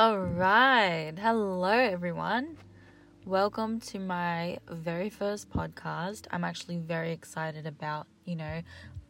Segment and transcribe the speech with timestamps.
[0.00, 1.12] All right.
[1.20, 2.56] Hello, everyone.
[3.26, 6.24] Welcome to my very first podcast.
[6.30, 8.62] I'm actually very excited about, you know,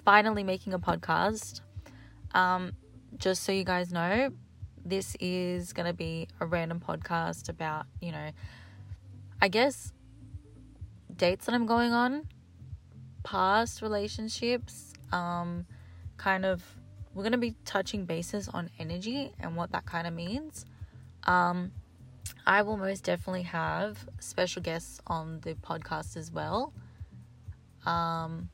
[0.04, 1.60] finally making a podcast.
[2.34, 2.72] Um,
[3.18, 4.30] just so you guys know,
[4.84, 8.30] this is going to be a random podcast about, you know,
[9.40, 9.92] I guess
[11.14, 12.26] dates that I'm going on,
[13.22, 15.66] past relationships, um,
[16.16, 16.64] kind of
[17.14, 20.64] we're going to be touching bases on energy and what that kind of means.
[21.24, 21.72] Um,
[22.46, 26.72] I will most definitely have special guests on the podcast as well.
[27.86, 28.48] Um,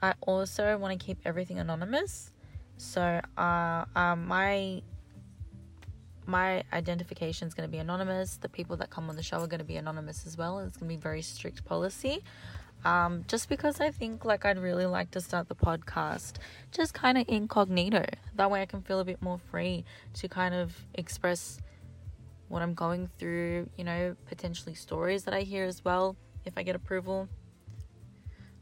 [0.00, 2.32] I also want to keep everything anonymous.
[2.76, 4.82] So, uh, um, my
[6.26, 8.36] my identification is going to be anonymous.
[8.36, 10.58] The people that come on the show are going to be anonymous as well.
[10.58, 12.22] It's going to be very strict policy.
[12.84, 16.34] Um, just because I think like I'd really like to start the podcast
[16.70, 18.04] just kind of incognito.
[18.36, 19.84] That way I can feel a bit more free
[20.14, 21.58] to kind of express
[22.48, 26.62] what I'm going through, you know, potentially stories that I hear as well if I
[26.62, 27.28] get approval.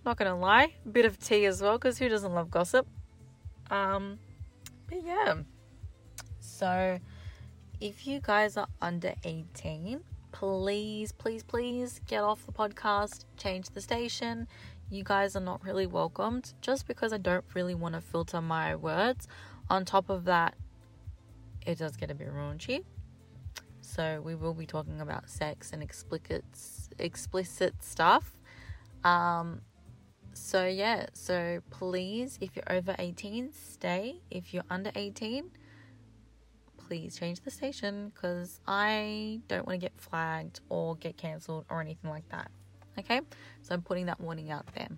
[0.05, 2.87] Not gonna lie, a bit of tea as well because who doesn't love gossip?
[3.71, 4.19] Um,
[4.89, 5.37] but yeah.
[6.39, 6.99] So
[7.81, 10.01] if you guys are under 18,
[10.33, 14.47] please, please, please get off the podcast, change the station.
[14.91, 18.77] You guys are not really welcomed just because I don't really want to filter my
[18.77, 19.27] words.
[19.69, 20.55] On top of that,
[21.67, 22.85] it does get a bit raunchy.
[23.97, 26.45] So we will be talking about sex and explicit
[26.99, 28.31] explicit stuff.
[29.05, 29.63] Um,
[30.35, 34.21] so yeah, so please, if you're over 18, stay.
[34.31, 35.51] If you're under 18,
[36.77, 41.81] please change the station because I don't want to get flagged or get cancelled or
[41.81, 42.51] anything like that.
[42.99, 43.23] Okay,
[43.63, 44.91] so I'm putting that warning out there.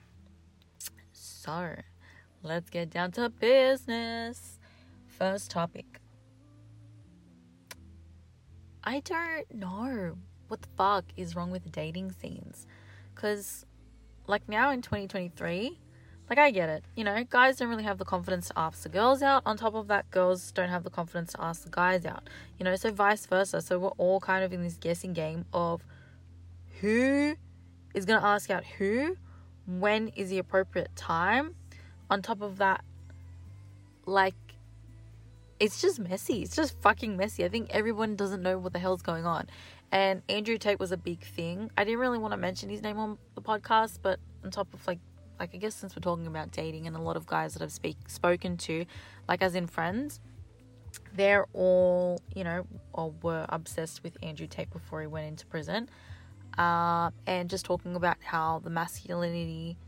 [1.12, 1.72] So
[2.42, 4.58] let's get down to business.
[5.06, 6.00] First topic.
[8.89, 10.17] I don't know
[10.48, 12.67] what the fuck is wrong with dating scenes
[13.14, 13.67] because,
[14.27, 15.78] like, now in 2023,
[16.31, 16.84] like I get it.
[16.97, 19.43] You know, guys don't really have the confidence to ask the girls out.
[19.44, 22.31] On top of that, girls don't have the confidence to ask the guys out.
[22.59, 23.60] You know, so vice versa.
[23.60, 25.84] So we're all kind of in this guessing game of
[26.81, 27.37] who
[27.93, 29.19] is going to ask out who,
[29.66, 31.56] when is the appropriate time.
[32.09, 32.82] On top of that,
[34.06, 34.47] like
[35.60, 36.42] it's just messy.
[36.42, 37.44] It's just fucking messy.
[37.44, 39.48] I think everyone doesn't know what the hell's going on.
[39.91, 41.70] And Andrew Tate was a big thing.
[41.76, 44.86] I didn't really want to mention his name on the podcast, but on top of
[44.86, 44.98] like
[45.41, 47.72] like I guess since we're talking about dating and a lot of guys that I've
[47.72, 48.84] speak spoken to,
[49.28, 50.20] like as in friends,
[51.14, 55.88] they're all you know or were obsessed with Andrew Tate before he went into prison,
[56.58, 59.78] uh, and just talking about how the masculinity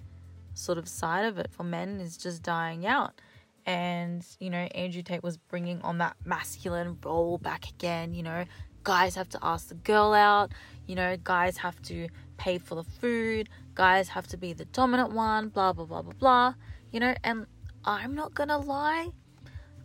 [0.54, 3.20] sort of side of it for men is just dying out.
[3.66, 8.14] And you know, Andrew Tate was bringing on that masculine role back again.
[8.14, 8.44] You know,
[8.84, 10.52] guys have to ask the girl out.
[10.86, 13.48] You know, guys have to pay for the food
[13.80, 16.54] guys have to be the dominant one, blah, blah, blah, blah, blah.
[16.92, 17.46] You know, and
[17.82, 19.08] I'm not gonna lie,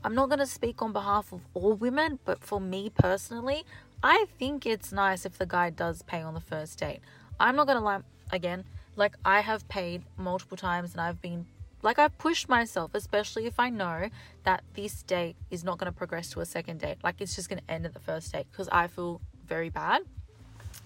[0.04, 3.64] I'm not gonna speak on behalf of all women, but for me personally,
[4.04, 7.00] I think it's nice if the guy does pay on the first date.
[7.40, 8.02] I'm not gonna lie,
[8.34, 8.66] again,
[8.98, 11.46] like I have paid multiple times and I've been
[11.86, 14.10] like I push myself, especially if I know
[14.44, 16.98] that this date is not going to progress to a second date.
[17.04, 20.02] Like it's just going to end at the first date because I feel very bad.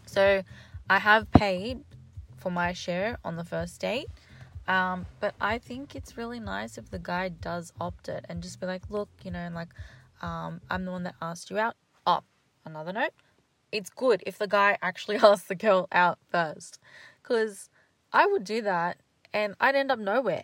[0.06, 0.44] So
[0.90, 1.80] I have paid
[2.36, 4.08] for my share on the first date.
[4.68, 8.60] Um, but I think it's really nice if the guy does opt it and just
[8.60, 9.70] be like, look, you know, like,
[10.22, 11.76] um, I'm the one that asked you out.
[12.06, 12.20] Oh,
[12.66, 13.14] another note.
[13.72, 16.78] It's good if the guy actually asks the girl out first.
[17.24, 17.70] Because
[18.12, 18.98] I would do that
[19.34, 20.44] and I'd end up nowhere.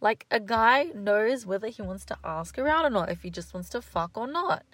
[0.00, 3.30] Like, a guy knows whether he wants to ask her out or not, if he
[3.30, 4.64] just wants to fuck or not.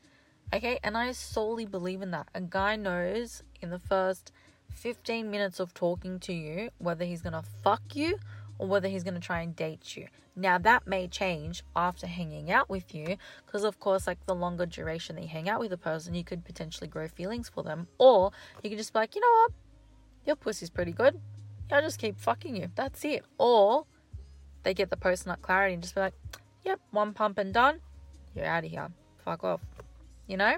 [0.54, 2.28] Okay, and I solely believe in that.
[2.34, 4.30] A guy knows in the first
[4.70, 8.18] 15 minutes of talking to you whether he's to fuck you
[8.58, 10.06] or whether he's to try and date you.
[10.36, 13.16] Now, that may change after hanging out with you
[13.46, 16.24] because, of course, like the longer duration that you hang out with a person, you
[16.24, 18.30] could potentially grow feelings for them, or
[18.62, 19.52] you could just be like, you know what,
[20.26, 21.18] your pussy's pretty good.
[21.72, 22.68] I'll just keep fucking you.
[22.76, 23.24] That's it.
[23.38, 23.86] Or
[24.66, 26.14] they get the post nut clarity and just be like,
[26.64, 27.78] yep, one pump and done.
[28.34, 28.88] You're out of here.
[29.24, 29.60] Fuck off.
[30.26, 30.56] You know?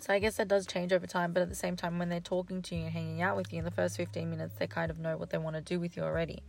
[0.00, 2.18] So I guess that does change over time, but at the same time, when they're
[2.18, 4.90] talking to you and hanging out with you in the first 15 minutes, they kind
[4.90, 6.42] of know what they want to do with you already.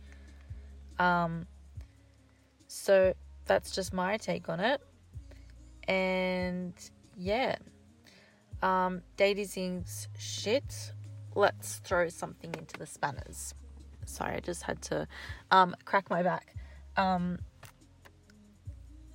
[0.98, 1.46] Um,
[2.66, 3.14] so
[3.44, 4.80] that's just my take on it.
[5.86, 6.74] And
[7.16, 7.58] yeah,
[8.60, 10.90] um, dating's shit.
[11.36, 13.54] Let's throw something into the spanners.
[14.06, 15.06] Sorry, I just had to
[15.50, 16.54] um, crack my back.
[16.96, 17.38] Um,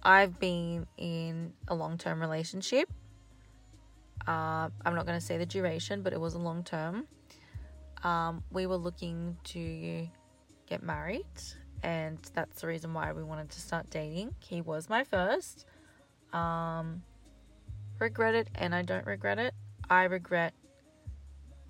[0.04, 2.90] I've been in a long term relationship
[4.28, 7.08] Uh, I'm not going to say the duration, but it was a long term.
[8.04, 10.08] Um, we were looking to
[10.68, 11.26] get married,
[11.84, 14.36] and that's the reason why we wanted to start dating.
[14.40, 15.66] He was my first.
[16.34, 17.04] Um,
[18.00, 19.54] regret it, and I don't regret it.
[19.90, 20.54] I regret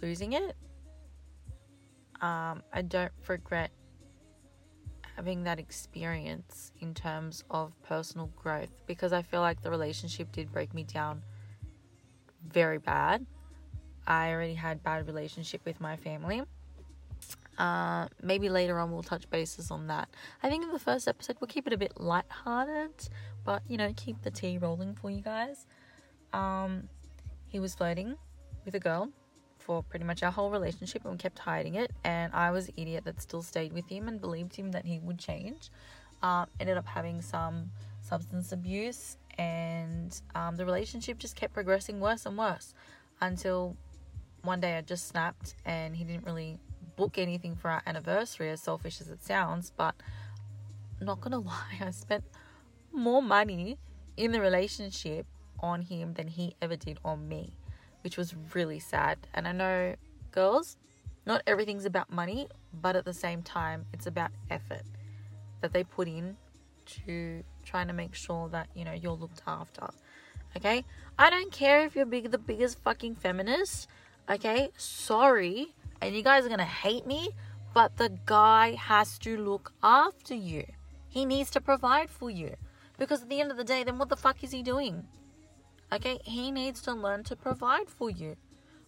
[0.01, 0.55] losing it.
[2.21, 3.71] Um, I don't regret
[5.15, 10.51] having that experience in terms of personal growth because I feel like the relationship did
[10.51, 11.21] break me down
[12.47, 13.25] very bad.
[14.07, 16.43] I already had bad relationship with my family.
[17.57, 20.09] Uh, maybe later on we'll touch bases on that.
[20.41, 23.09] I think in the first episode we'll keep it a bit light-hearted,
[23.43, 25.65] but you know, keep the tea rolling for you guys.
[26.33, 26.87] Um,
[27.47, 28.15] he was flirting
[28.65, 29.09] with a girl
[29.61, 31.91] for pretty much our whole relationship and we kept hiding it.
[32.03, 34.99] And I was the idiot that still stayed with him and believed him that he
[34.99, 35.69] would change.
[36.21, 37.71] Um, ended up having some
[38.01, 42.75] substance abuse, and um, the relationship just kept progressing worse and worse
[43.21, 43.75] until
[44.43, 46.59] one day I just snapped and he didn't really
[46.95, 49.71] book anything for our anniversary, as selfish as it sounds.
[49.75, 49.95] But
[50.99, 52.23] not gonna lie, I spent
[52.91, 53.79] more money
[54.17, 55.25] in the relationship
[55.59, 57.53] on him than he ever did on me
[58.03, 59.17] which was really sad.
[59.33, 59.95] And I know,
[60.31, 60.77] girls,
[61.25, 64.83] not everything's about money, but at the same time, it's about effort
[65.61, 66.37] that they put in
[66.85, 69.87] to trying to make sure that you know you're looked after.
[70.57, 70.83] Okay,
[71.17, 73.87] I don't care if you're big, the biggest fucking feminist.
[74.29, 77.29] Okay, sorry, and you guys are gonna hate me,
[77.73, 80.65] but the guy has to look after you.
[81.07, 82.55] He needs to provide for you.
[82.97, 85.07] Because at the end of the day, then what the fuck is he doing?
[85.93, 88.37] Okay, he needs to learn to provide for you.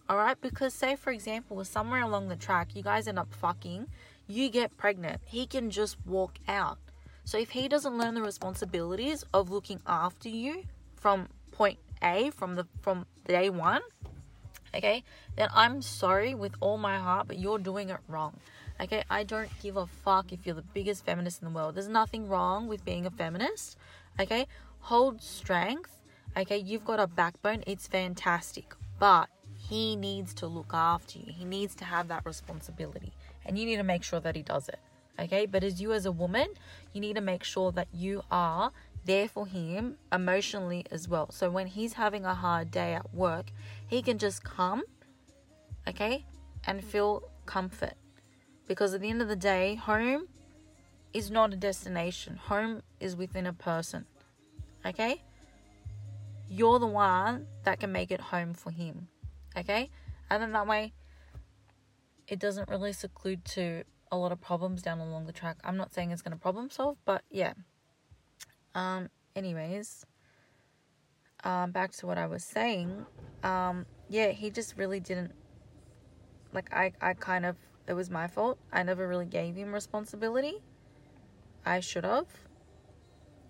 [0.08, 3.88] All right, because say for example, somewhere along the track, you guys end up fucking,
[4.26, 5.20] you get pregnant.
[5.24, 6.78] He can just walk out.
[7.24, 10.64] So if he doesn't learn the responsibilities of looking after you
[10.96, 13.82] from point A, from the from day one,
[14.74, 15.04] okay,
[15.36, 18.38] then I'm sorry with all my heart, but you're doing it wrong.
[18.80, 21.76] Okay, I don't give a fuck if you're the biggest feminist in the world.
[21.76, 23.76] There's nothing wrong with being a feminist.
[24.18, 24.46] Okay,
[24.80, 25.93] hold strength
[26.36, 31.32] Okay, you've got a backbone, it's fantastic, but he needs to look after you.
[31.32, 33.12] He needs to have that responsibility,
[33.46, 34.80] and you need to make sure that he does it.
[35.18, 36.48] Okay, but as you, as a woman,
[36.92, 38.72] you need to make sure that you are
[39.04, 41.30] there for him emotionally as well.
[41.30, 43.52] So when he's having a hard day at work,
[43.86, 44.82] he can just come,
[45.86, 46.26] okay,
[46.66, 47.94] and feel comfort.
[48.66, 50.26] Because at the end of the day, home
[51.12, 54.04] is not a destination, home is within a person,
[54.84, 55.22] okay?
[56.48, 59.08] You're the one that can make it home for him.
[59.56, 59.90] Okay?
[60.30, 60.92] And then that way,
[62.26, 65.58] it doesn't really seclude to a lot of problems down along the track.
[65.64, 67.52] I'm not saying it's going to problem solve, but yeah.
[68.74, 70.04] Um, anyways,
[71.42, 73.06] um, back to what I was saying.
[73.42, 75.32] Um, yeah, he just really didn't.
[76.52, 77.56] Like, I, I kind of.
[77.86, 78.58] It was my fault.
[78.72, 80.62] I never really gave him responsibility.
[81.66, 82.26] I should have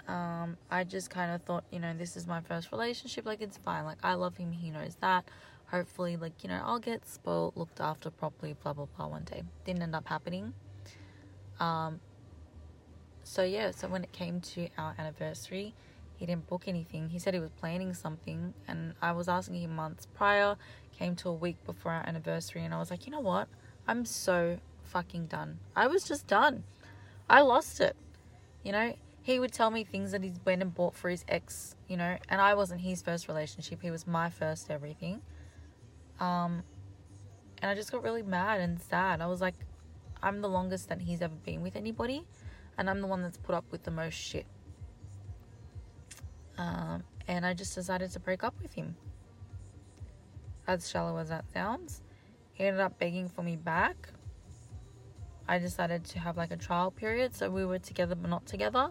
[0.08, 3.24] um, I just kind of thought, you know, this is my first relationship.
[3.24, 3.84] Like, it's fine.
[3.84, 4.52] Like, I love him.
[4.52, 5.24] He knows that.
[5.70, 9.42] Hopefully, like, you know, I'll get spoiled, looked after properly, blah, blah, blah, one day.
[9.64, 10.52] Didn't end up happening.
[11.58, 12.00] Um,
[13.22, 15.74] so, yeah, so when it came to our anniversary,
[16.16, 17.08] he didn't book anything.
[17.08, 20.56] He said he was planning something, and I was asking him months prior,
[20.96, 23.48] came to a week before our anniversary, and I was like, you know what?
[23.88, 25.58] I'm so fucking done.
[25.74, 26.64] I was just done.
[27.28, 27.96] I lost it.
[28.62, 31.74] You know, he would tell me things that he's went and bought for his ex,
[31.88, 33.80] you know, and I wasn't his first relationship.
[33.80, 35.22] He was my first everything.
[36.20, 36.62] Um,
[37.62, 39.22] and I just got really mad and sad.
[39.22, 39.54] I was like,
[40.22, 42.26] I'm the longest that he's ever been with anybody,
[42.76, 44.44] and I'm the one that's put up with the most shit.
[46.58, 48.94] Um, and I just decided to break up with him.
[50.66, 52.02] As shallow as that sounds,
[52.52, 54.10] he ended up begging for me back.
[55.48, 58.90] I decided to have like a trial period, so we were together but not together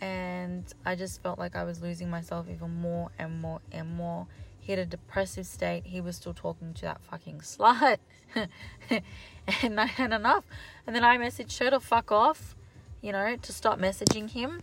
[0.00, 4.26] and I just felt like I was losing myself even more and more and more.
[4.60, 5.86] He had a depressive state.
[5.86, 7.98] He was still talking to that fucking slut.
[9.62, 10.44] and I had enough.
[10.86, 12.54] And then I messaged her to fuck off,
[13.00, 14.60] you know, to stop messaging him.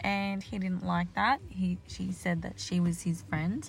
[0.00, 1.40] And he didn't like that.
[1.48, 3.68] He she said that she was his friend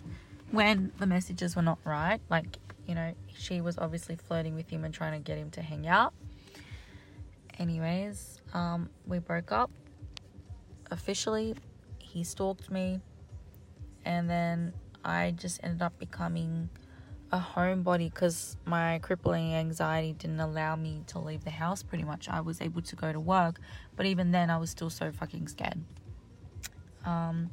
[0.51, 2.19] when the messages were not right.
[2.29, 5.61] Like, you know, she was obviously flirting with him and trying to get him to
[5.61, 6.13] hang out.
[7.59, 9.71] Anyways, um, we broke up
[10.91, 11.55] officially
[11.99, 13.01] he stalked me
[14.05, 16.69] and then I just ended up becoming
[17.31, 22.29] a homebody because my crippling anxiety didn't allow me to leave the house pretty much.
[22.29, 23.59] I was able to go to work,
[23.95, 25.79] but even then I was still so fucking scared.
[27.05, 27.51] Um,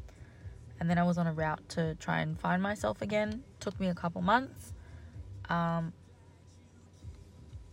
[0.79, 3.43] and then I was on a route to try and find myself again.
[3.61, 4.73] Took me a couple months.
[5.49, 5.93] Um,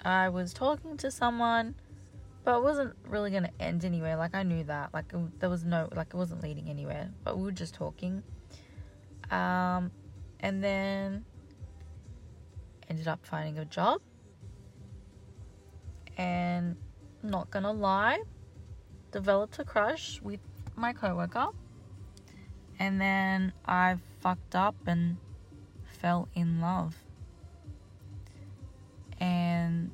[0.03, 1.75] I was talking to someone,
[2.43, 4.15] but it wasn't really gonna end anywhere.
[4.15, 4.93] Like I knew that.
[4.93, 7.09] Like it, there was no like it wasn't leading anywhere.
[7.23, 8.23] But we were just talking.
[9.29, 9.91] Um,
[10.39, 11.25] and then
[12.89, 14.01] ended up finding a job.
[16.17, 16.75] And
[17.23, 18.21] not gonna lie,
[19.11, 20.39] developed a crush with
[20.75, 21.47] my coworker.
[22.79, 25.17] And then I fucked up and
[25.85, 26.95] fell in love.
[29.19, 29.91] And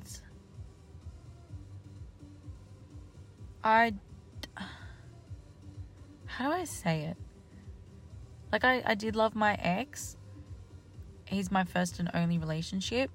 [3.68, 3.92] I.
[6.26, 7.16] How do I say it?
[8.52, 10.16] Like, I, I did love my ex.
[11.24, 13.10] He's my first and only relationship.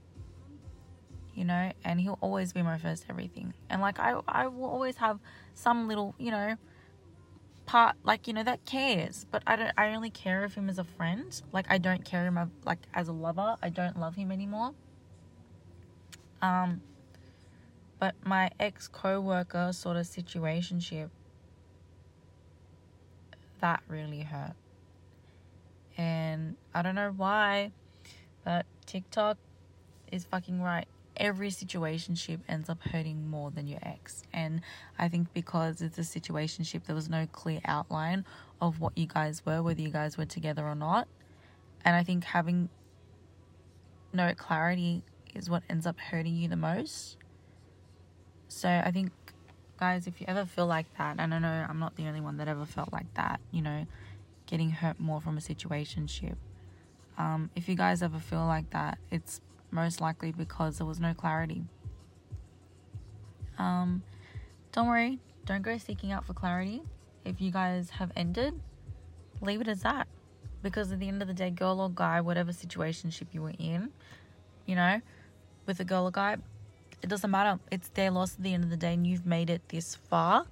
[1.33, 3.55] You know, and he'll always be my first everything.
[3.69, 5.19] And like I I will always have
[5.55, 6.57] some little, you know,
[7.65, 10.77] part like you know that cares but i don't i only care of him as
[10.77, 14.31] a friend like i don't care him like as a lover i don't love him
[14.31, 14.73] anymore
[16.41, 16.81] um
[17.99, 21.09] but my ex co-worker sort of situationship
[23.61, 24.55] that really hurt
[25.97, 27.71] and i don't know why
[28.43, 29.37] but tiktok
[30.11, 34.23] is fucking right every situationship ends up hurting more than your ex.
[34.33, 34.61] And
[34.97, 38.25] I think because it's a situationship, there was no clear outline
[38.61, 41.07] of what you guys were, whether you guys were together or not.
[41.85, 42.69] And I think having
[44.11, 47.17] no clarity is what ends up hurting you the most.
[48.47, 49.11] So I think,
[49.77, 52.37] guys, if you ever feel like that, and I know I'm not the only one
[52.37, 53.85] that ever felt like that, you know,
[54.45, 56.35] getting hurt more from a situationship.
[57.17, 61.13] Um, if you guys ever feel like that, it's most likely because there was no
[61.13, 61.63] clarity.
[63.57, 64.03] Um,
[64.71, 66.81] don't worry, don't go seeking out for clarity.
[67.25, 68.59] If you guys have ended,
[69.41, 70.07] leave it as that.
[70.61, 73.89] Because at the end of the day, girl or guy, whatever situationship you were in,
[74.65, 75.01] you know,
[75.65, 76.37] with a girl or guy,
[77.03, 77.59] it doesn't matter.
[77.69, 80.47] It's their loss at the end of the day, and you've made it this far,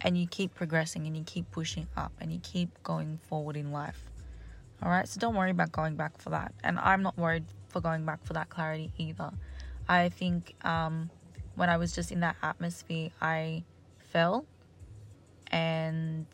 [0.00, 3.72] and you keep progressing and you keep pushing up and you keep going forward in
[3.72, 4.10] life.
[4.82, 6.52] All right, so don't worry about going back for that.
[6.62, 9.30] And I'm not worried for going back for that clarity either.
[9.88, 11.10] I think um,
[11.54, 13.64] when I was just in that atmosphere, I
[13.98, 14.44] fell.
[15.50, 16.26] And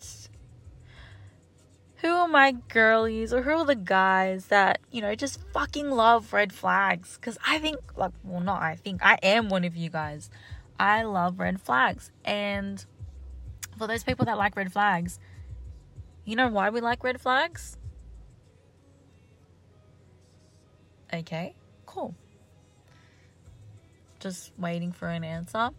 [2.03, 6.33] who are my girlies or who are the guys that, you know, just fucking love
[6.33, 7.17] red flags?
[7.17, 10.29] Because I think, like, well, not I think, I am one of you guys.
[10.81, 12.11] I love red flags.
[12.25, 12.85] And
[13.79, 15.21] for those people that like red flags,
[16.25, 17.77] you know why we like red flags?
[21.15, 21.55] Okay,
[21.87, 22.17] cool.
[24.19, 25.71] Just waiting for an answer.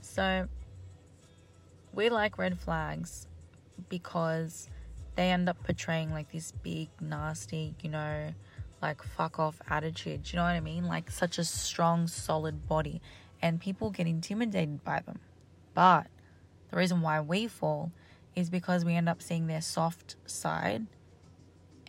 [0.00, 0.48] So,
[1.92, 3.26] we like red flags
[3.88, 4.68] because
[5.14, 8.32] they end up portraying like this big, nasty, you know,
[8.82, 10.24] like fuck off attitude.
[10.24, 10.86] Do you know what I mean?
[10.86, 13.00] Like such a strong, solid body.
[13.42, 15.20] And people get intimidated by them.
[15.74, 16.06] But
[16.70, 17.92] the reason why we fall
[18.34, 20.86] is because we end up seeing their soft side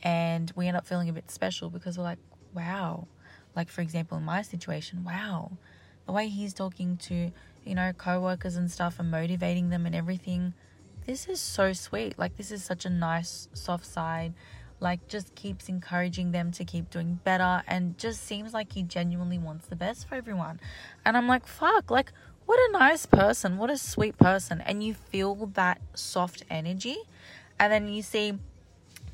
[0.04, 2.20] and we end up feeling a bit special because we're like,
[2.54, 3.08] wow.
[3.56, 5.52] Like, for example, in my situation, wow,
[6.06, 7.32] the way he's talking to,
[7.66, 10.54] you know, co workers and stuff and motivating them and everything,
[11.08, 12.20] this is so sweet.
[12.20, 14.34] Like, this is such a nice, soft side.
[14.80, 19.40] Like, just keeps encouraging them to keep doing better and just seems like he genuinely
[19.40, 20.60] wants the best for everyone.
[21.04, 22.12] And I'm like, fuck, like,
[22.46, 24.62] what a nice person, what a sweet person.
[24.62, 26.98] And you feel that soft energy.
[27.60, 28.34] And then you see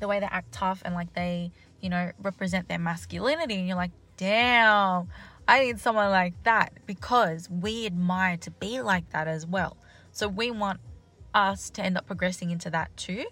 [0.00, 3.54] the way they act tough and like they, you know, represent their masculinity.
[3.54, 5.08] And you're like, damn,
[5.48, 9.76] I need someone like that because we admire to be like that as well.
[10.12, 10.80] So we want
[11.34, 13.24] us to end up progressing into that too.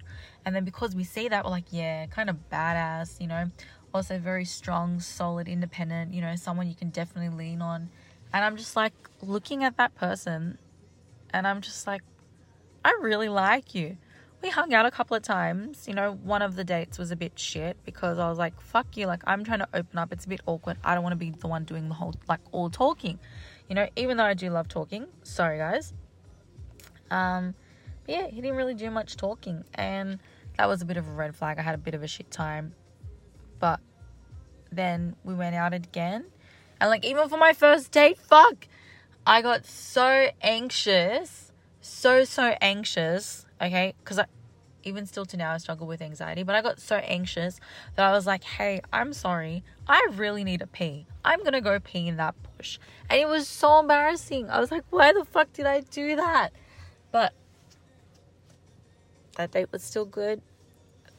[0.45, 3.51] And then because we see that, we're like, yeah, kind of badass, you know,
[3.95, 7.91] also very strong, solid, independent, you know, someone you can definitely lean on.
[8.33, 10.59] And I'm just like looking at that person
[11.31, 12.03] and I'm just like,
[12.85, 13.97] I really like you
[14.43, 15.87] we hung out a couple of times.
[15.87, 18.97] You know, one of the dates was a bit shit because I was like, fuck
[18.97, 19.07] you.
[19.07, 20.13] Like, I'm trying to open up.
[20.13, 20.79] It's a bit awkward.
[20.85, 23.19] I don't want to be the one doing the whole, like, all talking.
[23.69, 25.07] You know, even though I do love talking.
[25.23, 25.95] Sorry, guys.
[27.11, 27.55] Um,
[28.07, 29.65] yeah, he didn't really do much talking.
[29.75, 30.19] And
[30.59, 31.59] that was a bit of a red flag.
[31.59, 32.75] I had a bit of a shit time.
[33.59, 33.81] But
[34.71, 36.25] then we went out again.
[36.81, 38.67] And, like, even for my first date, fuck.
[39.25, 41.53] I got so anxious.
[41.81, 43.95] So, so anxious okay?
[44.03, 44.27] Because I
[44.85, 47.61] even still to now, I struggle with anxiety, but I got so anxious
[47.95, 49.63] that I was like, hey, I'm sorry.
[49.87, 51.07] I really need a pee.
[51.25, 52.81] I'm gonna go pee in that bush.
[53.09, 54.51] And it was so embarrassing.
[54.51, 56.51] I was like, why the fuck did I do that?
[57.13, 57.33] But
[59.37, 60.43] that date was still good.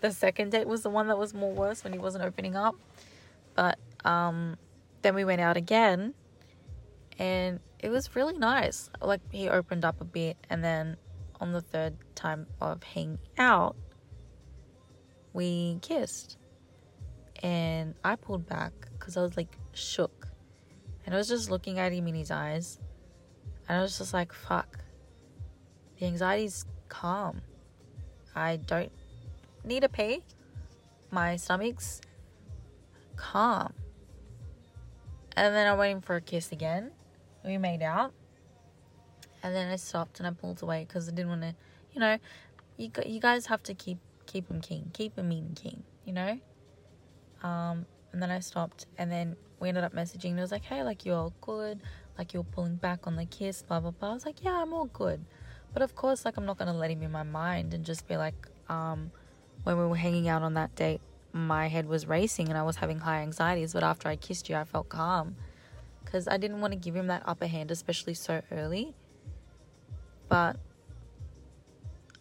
[0.01, 2.75] The second date was the one that was more worse when he wasn't opening up.
[3.55, 4.57] But um,
[5.01, 6.13] then we went out again,
[7.17, 8.89] and it was really nice.
[9.01, 10.97] Like he opened up a bit, and then
[11.39, 13.75] on the third time of hanging out,
[15.33, 16.37] we kissed.
[17.41, 20.27] And I pulled back because I was like shook.
[21.05, 22.79] And I was just looking at him in his eyes.
[23.67, 24.79] And I was just like, fuck.
[25.99, 27.41] The anxiety's calm.
[28.35, 28.91] I don't
[29.63, 30.23] need a pee.
[31.11, 32.01] My stomach's
[33.15, 33.73] calm.
[35.35, 36.91] And then I'm waiting for a kiss again.
[37.43, 38.13] We made out.
[39.41, 41.55] And then I stopped and I pulled away because I didn't want to,
[41.93, 42.17] you know,
[42.77, 46.39] you you guys have to keep keep him king, keep him mean king, you know.
[47.43, 50.31] Um, and then I stopped, and then we ended up messaging.
[50.31, 51.81] And it was like, hey, like you're all good,
[52.17, 54.11] like you're pulling back on the kiss, blah blah blah.
[54.11, 55.25] I was like, yeah, I'm all good,
[55.73, 58.17] but of course, like I'm not gonna let him in my mind and just be
[58.17, 58.35] like,
[58.69, 59.11] um,
[59.63, 61.01] when we were hanging out on that date,
[61.31, 63.73] my head was racing and I was having high anxieties.
[63.73, 65.35] But after I kissed you, I felt calm
[66.03, 68.93] because I didn't want to give him that upper hand, especially so early.
[70.29, 70.57] But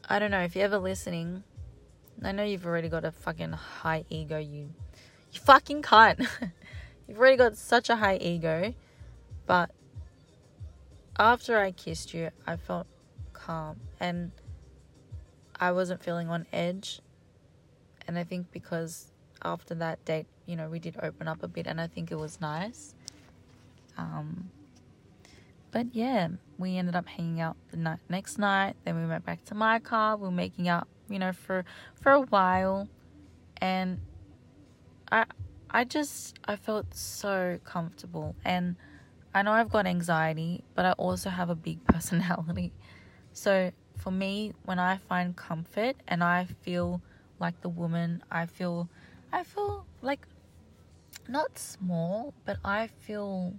[0.09, 1.45] I don't know if you're ever listening.
[2.25, 4.71] I know you've already got a fucking high ego, you
[5.33, 6.27] you fucking cunt.
[7.09, 8.75] you've already got such a high ego,
[9.47, 9.71] but
[11.19, 12.87] after I kissed you, I felt
[13.45, 14.31] calm and
[15.59, 17.01] I wasn't feeling on edge.
[18.07, 21.67] And I think because after that date, you know, we did open up a bit
[21.67, 22.95] and I think it was nice.
[23.97, 24.51] Um,
[25.71, 28.77] but yeah, we ended up hanging out the night, next night.
[28.85, 30.17] Then we went back to my car.
[30.17, 31.65] We were making out, you know, for
[32.01, 32.89] for a while,
[33.59, 33.99] and
[35.11, 35.25] I
[35.71, 38.37] I just I felt so comfortable.
[38.45, 38.77] And
[39.35, 42.73] I know I've got anxiety, but I also have a big personality.
[43.33, 47.01] So for me, when I find comfort and I feel
[47.39, 48.89] like the woman, I feel
[49.33, 50.27] I feel like
[51.29, 53.55] not small, but I feel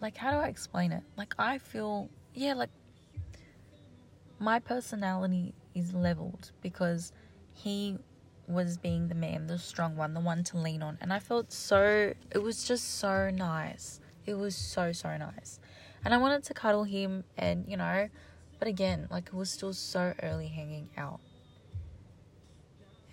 [0.00, 1.02] like how do I explain it?
[1.16, 2.70] Like I feel yeah, like
[4.38, 7.12] my personality is leveled because
[7.52, 7.96] he
[8.46, 10.98] was being the man, the strong one, the one to lean on.
[11.00, 14.00] And I felt so it was just so nice.
[14.26, 15.60] It was so so nice.
[16.04, 18.08] And I wanted to cuddle him and, you know,
[18.58, 21.20] but again, like it was still so early hanging out.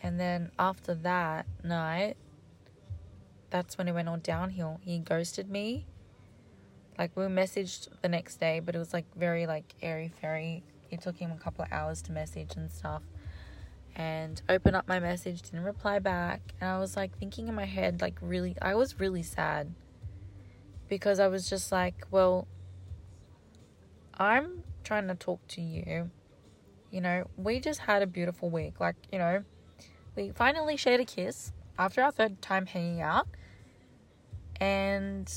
[0.03, 2.17] And then after that night,
[3.49, 4.79] that's when it went on downhill.
[4.83, 5.85] He ghosted me
[6.97, 10.63] like we messaged the next day, but it was like very like airy fairy.
[10.89, 13.01] It took him a couple of hours to message and stuff.
[13.95, 17.65] And open up my message, didn't reply back, and I was like thinking in my
[17.65, 19.73] head, like really, I was really sad
[20.87, 22.47] because I was just like, well,
[24.21, 26.11] I'm trying to talk to you.
[26.91, 28.79] You know, we just had a beautiful week.
[28.79, 29.43] Like, you know,
[30.15, 33.27] we finally shared a kiss after our third time hanging out.
[34.57, 35.33] And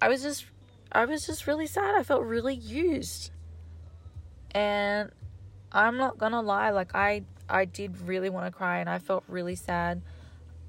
[0.00, 0.46] I was just
[0.92, 1.96] I was just really sad.
[1.96, 3.32] I felt really used.
[4.52, 5.10] And
[5.72, 9.24] I'm not gonna lie, like I I did really want to cry and I felt
[9.26, 10.02] really sad.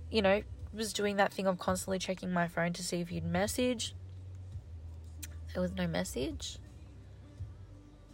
[0.09, 0.41] You know,
[0.73, 3.93] was doing that thing of constantly checking my phone to see if he'd message.
[5.55, 6.57] There was no message.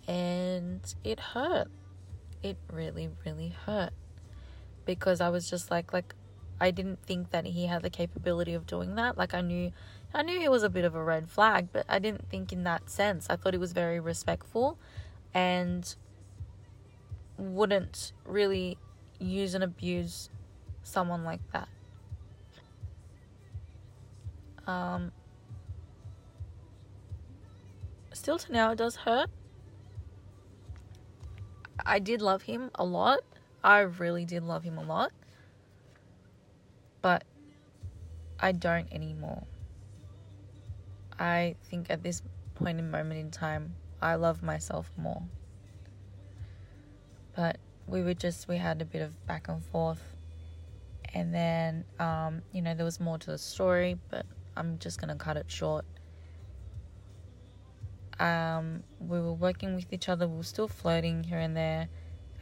[0.08, 1.69] And it hurt.
[2.43, 3.93] It really, really hurt.
[4.86, 6.13] Because I was just like like
[6.60, 9.17] I didn't think that he had the capability of doing that.
[9.17, 9.71] Like I knew
[10.13, 12.63] I knew he was a bit of a red flag, but I didn't think in
[12.65, 13.25] that sense.
[13.27, 14.77] I thought he was very respectful
[15.34, 15.95] and
[17.39, 18.77] wouldn't really
[19.19, 20.30] use and abuse
[20.84, 21.69] someone like that.
[24.67, 25.12] Um,
[28.21, 29.31] still to now, it does hurt.
[31.84, 33.21] I did love him a lot.
[33.63, 35.12] I really did love him a lot.
[37.01, 37.23] But
[38.39, 39.41] I don't anymore.
[41.17, 42.21] I think at this
[42.53, 45.23] point in moment in time, I love myself more.
[47.36, 47.57] But
[47.88, 50.03] we were just, we had a bit of back and forth.
[51.15, 55.10] And then, um, you know, there was more to the story, but I'm just going
[55.10, 55.86] to cut it short.
[58.21, 61.89] Um, we were working with each other, we were still flirting here and there.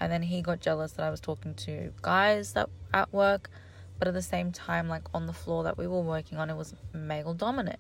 [0.01, 3.49] And then he got jealous that I was talking to guys that at work,
[3.97, 6.57] but at the same time, like on the floor that we were working on, it
[6.57, 7.79] was male dominant.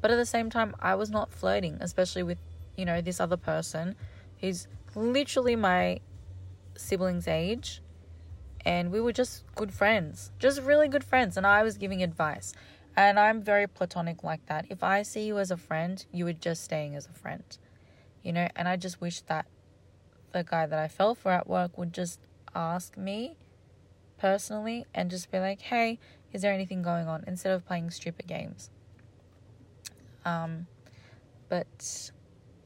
[0.00, 2.38] But at the same time, I was not flirting, especially with,
[2.76, 3.96] you know, this other person
[4.40, 6.00] who's literally my
[6.76, 7.82] sibling's age.
[8.64, 11.36] And we were just good friends, just really good friends.
[11.36, 12.52] And I was giving advice.
[12.96, 14.66] And I'm very platonic like that.
[14.70, 17.44] If I see you as a friend, you were just staying as a friend,
[18.22, 18.48] you know.
[18.56, 19.46] And I just wish that
[20.32, 22.20] the guy that I fell for at work would just
[22.54, 23.36] ask me
[24.18, 25.98] personally and just be like, hey,
[26.32, 27.22] is there anything going on?
[27.26, 28.70] Instead of playing stupid games.
[30.24, 30.66] Um,
[31.48, 32.10] but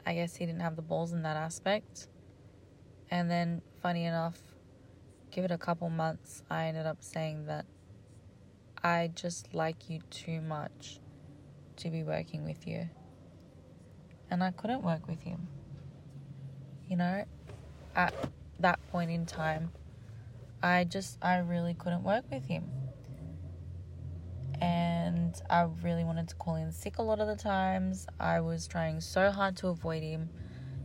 [0.07, 2.07] I guess he didn't have the balls in that aspect.
[3.11, 4.38] And then, funny enough,
[5.33, 7.66] give it a couple months, I ended up saying that
[8.83, 11.01] I just like you too much
[11.77, 12.88] to be working with you.
[14.31, 15.49] And I couldn't work with him.
[16.88, 17.25] You know,
[17.95, 18.14] at
[18.61, 19.73] that point in time,
[20.62, 22.71] I just, I really couldn't work with him.
[24.61, 28.07] And I really wanted to call in sick a lot of the times.
[28.19, 30.31] I was trying so hard to avoid him.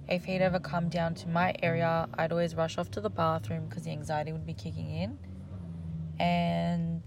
[0.08, 3.68] If he'd ever come down to my area, I'd always rush off to the bathroom
[3.68, 5.18] because the anxiety would be kicking in.
[6.20, 7.04] And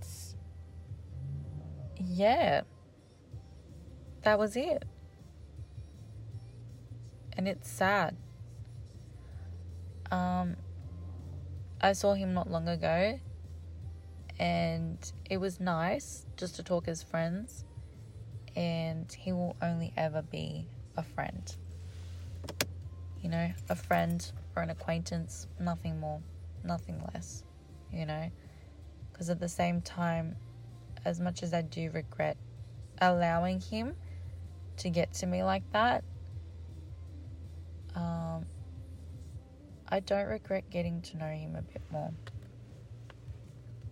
[1.98, 2.62] yeah,
[4.22, 4.84] that was it.
[7.36, 8.16] And it's sad.
[10.10, 10.56] Um,
[11.80, 13.20] I saw him not long ago,
[14.38, 17.64] and it was nice just to talk as friends.
[18.56, 21.54] And he will only ever be a friend.
[23.22, 26.20] You know, a friend or an acquaintance, nothing more,
[26.64, 27.44] nothing less,
[27.92, 28.30] you know.
[29.12, 30.34] Because at the same time,
[31.04, 32.36] as much as I do regret
[33.00, 33.94] allowing him
[34.78, 36.04] to get to me like that,
[37.94, 38.46] um,
[39.88, 42.12] I don't regret getting to know him a bit more.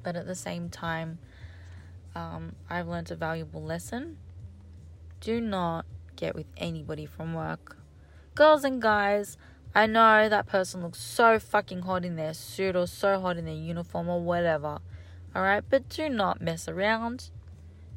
[0.03, 1.19] But at the same time,
[2.15, 4.19] um, I've learned a valuable lesson.
[5.21, 7.77] Do not get with anybody from work.
[8.35, 9.37] Girls and guys,
[9.75, 13.45] I know that person looks so fucking hot in their suit or so hot in
[13.45, 14.79] their uniform or whatever.
[15.37, 17.29] Alright, but do not mess around.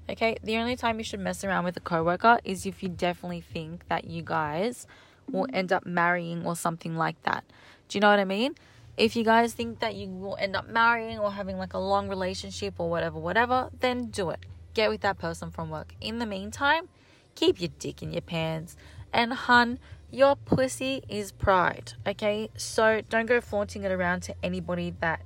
[0.09, 3.39] Okay, the only time you should mess around with a coworker is if you definitely
[3.39, 4.85] think that you guys
[5.31, 7.45] will end up marrying or something like that.
[7.87, 8.55] Do you know what I mean?
[8.97, 12.09] If you guys think that you will end up marrying or having like a long
[12.09, 14.39] relationship or whatever, whatever, then do it.
[14.73, 15.95] Get with that person from work.
[16.01, 16.89] In the meantime,
[17.35, 18.75] keep your dick in your pants.
[19.13, 19.79] And hun,
[20.11, 22.49] your pussy is pride, okay?
[22.57, 25.21] So don't go flaunting it around to anybody that,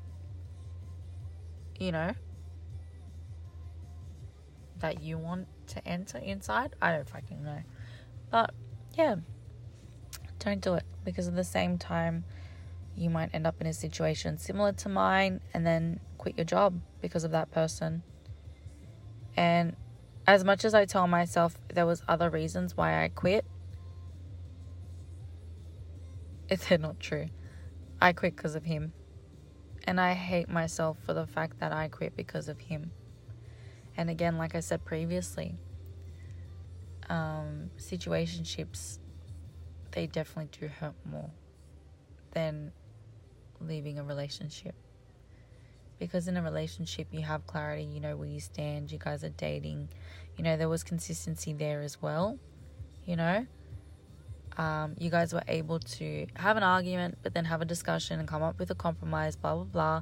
[1.79, 2.13] you know,
[4.79, 6.75] that you want to enter inside.
[6.81, 7.61] I don't fucking know.
[8.29, 8.51] But
[8.97, 9.15] yeah,
[10.39, 12.25] don't do it because at the same time,
[12.95, 16.79] you might end up in a situation similar to mine and then quit your job
[17.01, 18.03] because of that person.
[19.35, 19.75] And
[20.27, 23.45] as much as I tell myself there was other reasons why I quit,
[26.49, 27.27] if they're not true.
[28.01, 28.93] I quit because of him.
[29.85, 32.91] And I hate myself for the fact that I quit because of him.
[33.97, 35.55] And again, like I said previously,
[37.09, 38.99] um, situationships,
[39.91, 41.29] they definitely do hurt more
[42.31, 42.71] than
[43.59, 44.73] leaving a relationship.
[45.99, 49.29] Because in a relationship, you have clarity, you know where you stand, you guys are
[49.29, 49.89] dating,
[50.37, 52.39] you know, there was consistency there as well,
[53.05, 53.45] you know.
[54.57, 58.27] Um, you guys were able to have an argument, but then have a discussion and
[58.27, 60.01] come up with a compromise, blah, blah, blah,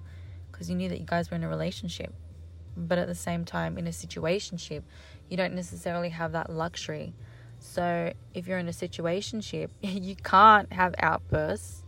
[0.51, 2.13] because you knew that you guys were in a relationship.
[2.75, 4.83] But at the same time, in a situationship,
[5.29, 7.13] you don't necessarily have that luxury.
[7.59, 11.83] So if you're in a situationship, you can't have outbursts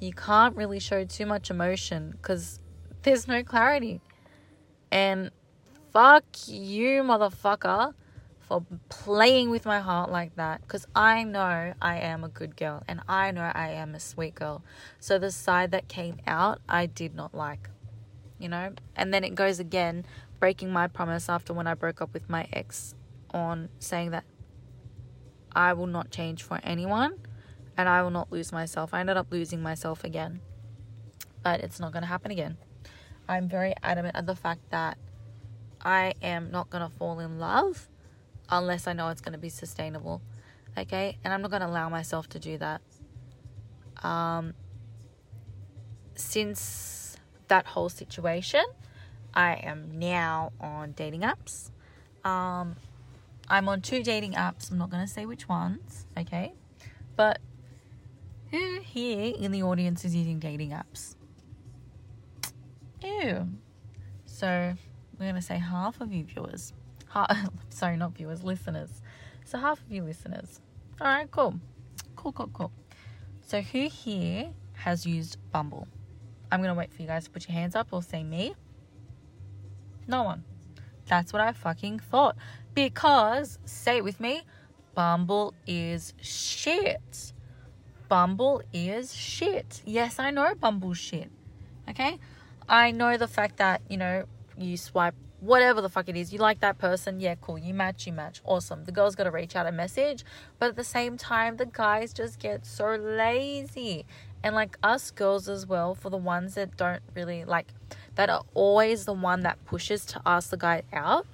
[0.00, 2.60] you can't really show too much emotion because
[3.02, 4.00] there's no clarity.
[4.90, 5.30] And
[5.92, 7.94] fuck you, motherfucker,
[8.46, 12.82] for playing with my heart like that because I know I am a good girl
[12.86, 14.62] and I know I am a sweet girl.
[15.00, 17.68] So the side that came out, I did not like,
[18.38, 18.72] you know?
[18.94, 20.06] And then it goes again,
[20.38, 22.94] breaking my promise after when I broke up with my ex
[23.32, 24.24] on saying that
[25.52, 27.18] I will not change for anyone
[27.76, 28.94] and I will not lose myself.
[28.94, 30.40] I ended up losing myself again,
[31.42, 32.58] but it's not going to happen again.
[33.28, 34.98] I'm very adamant of the fact that
[35.80, 37.88] I am not going to fall in love
[38.50, 40.22] unless I know it's going to be sustainable.
[40.76, 41.18] Okay?
[41.24, 42.80] And I'm not going to allow myself to do that.
[44.02, 44.54] Um,
[46.14, 47.16] since
[47.48, 48.64] that whole situation,
[49.34, 51.70] I am now on dating apps.
[52.24, 52.76] Um,
[53.48, 54.70] I'm on two dating apps.
[54.70, 56.54] I'm not going to say which ones, okay?
[57.14, 57.40] But
[58.50, 61.14] who here in the audience is using dating apps?
[63.02, 63.48] Ew.
[64.24, 64.74] So
[65.18, 66.72] we're going to say half of you viewers.
[67.16, 69.00] Half, ah, sorry, not viewers, listeners.
[69.44, 70.60] So half of you listeners.
[71.00, 71.58] All right, cool.
[72.14, 72.72] Cool, cool, cool.
[73.40, 75.88] So who here has used Bumble?
[76.52, 78.54] I'm going to wait for you guys to put your hands up or say me.
[80.06, 80.44] No one.
[81.06, 82.36] That's what I fucking thought.
[82.74, 84.42] Because, say it with me,
[84.94, 87.32] Bumble is shit
[88.08, 89.82] Bumble is shit.
[89.84, 91.30] Yes, I know Bumble shit.
[91.88, 92.18] Okay?
[92.68, 94.24] I know the fact that, you know,
[94.56, 95.14] you swipe
[95.46, 97.58] whatever the fuck it is, you like that person, yeah, cool.
[97.58, 98.84] You match, you match, awesome.
[98.84, 100.24] The girl's got to reach out a message,
[100.58, 104.04] but at the same time, the guys just get so lazy.
[104.42, 107.68] And like us girls as well, for the ones that don't really like,
[108.16, 111.26] that are always the one that pushes to ask the guy out.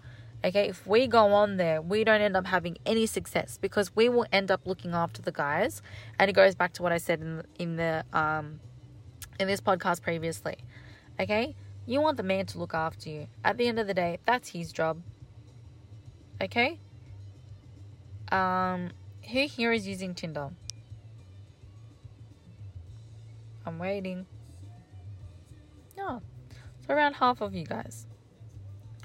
[0.45, 4.09] Okay, if we go on there, we don't end up having any success because we
[4.09, 5.83] will end up looking after the guys,
[6.19, 8.59] and it goes back to what I said in in the um
[9.39, 10.57] in this podcast previously.
[11.21, 11.55] Okay,
[11.87, 13.27] you want the man to look after you.
[13.45, 15.03] At the end of the day, that's his job.
[16.41, 16.79] Okay?
[18.31, 18.91] Um,
[19.31, 20.51] who here is using Tinder?
[23.65, 24.27] I'm waiting.
[25.97, 26.19] Yeah.
[26.87, 28.07] So around half of you guys.